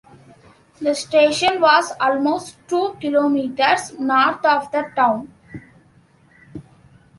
The 0.81 0.95
station 0.95 1.61
was 1.61 1.93
almost 2.01 2.55
two 2.67 2.97
kilometres 2.99 3.99
north 3.99 4.43
of 4.43 4.71
the 4.71 4.91
town. 4.95 5.31